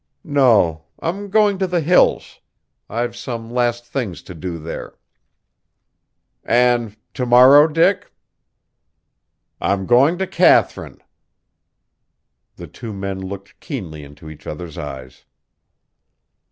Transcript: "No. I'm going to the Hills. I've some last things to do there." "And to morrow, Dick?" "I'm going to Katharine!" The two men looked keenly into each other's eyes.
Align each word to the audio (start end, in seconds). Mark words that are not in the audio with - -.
"No. 0.23 0.85
I'm 0.99 1.29
going 1.29 1.59
to 1.59 1.67
the 1.67 1.79
Hills. 1.79 2.39
I've 2.89 3.15
some 3.15 3.51
last 3.51 3.85
things 3.85 4.23
to 4.23 4.33
do 4.33 4.57
there." 4.57 4.95
"And 6.43 6.97
to 7.13 7.23
morrow, 7.27 7.67
Dick?" 7.67 8.11
"I'm 9.61 9.85
going 9.85 10.17
to 10.17 10.25
Katharine!" 10.25 11.03
The 12.55 12.65
two 12.65 12.93
men 12.93 13.19
looked 13.21 13.59
keenly 13.59 14.03
into 14.03 14.27
each 14.27 14.47
other's 14.47 14.75
eyes. 14.75 15.23